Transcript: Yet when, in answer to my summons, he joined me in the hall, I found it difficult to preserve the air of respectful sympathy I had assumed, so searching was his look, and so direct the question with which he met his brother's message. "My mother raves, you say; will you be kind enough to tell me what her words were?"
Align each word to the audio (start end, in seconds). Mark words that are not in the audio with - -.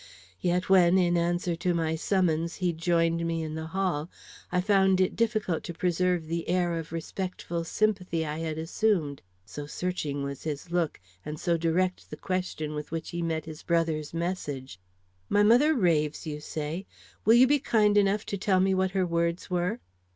Yet 0.39 0.67
when, 0.67 0.97
in 0.97 1.15
answer 1.15 1.55
to 1.57 1.75
my 1.75 1.95
summons, 1.95 2.55
he 2.55 2.73
joined 2.73 3.23
me 3.23 3.43
in 3.43 3.53
the 3.53 3.67
hall, 3.67 4.09
I 4.51 4.59
found 4.59 4.99
it 4.99 5.15
difficult 5.15 5.63
to 5.65 5.75
preserve 5.75 6.25
the 6.25 6.49
air 6.49 6.73
of 6.79 6.91
respectful 6.91 7.63
sympathy 7.63 8.25
I 8.25 8.39
had 8.39 8.57
assumed, 8.57 9.21
so 9.45 9.67
searching 9.67 10.23
was 10.23 10.41
his 10.41 10.71
look, 10.71 10.99
and 11.23 11.39
so 11.39 11.55
direct 11.55 12.09
the 12.09 12.17
question 12.17 12.73
with 12.73 12.89
which 12.89 13.11
he 13.11 13.21
met 13.21 13.45
his 13.45 13.61
brother's 13.61 14.11
message. 14.11 14.79
"My 15.29 15.43
mother 15.43 15.75
raves, 15.75 16.25
you 16.25 16.39
say; 16.39 16.87
will 17.23 17.35
you 17.35 17.45
be 17.45 17.59
kind 17.59 17.95
enough 17.95 18.25
to 18.25 18.39
tell 18.39 18.59
me 18.59 18.73
what 18.73 18.89
her 18.97 19.05
words 19.05 19.51
were?" 19.51 19.81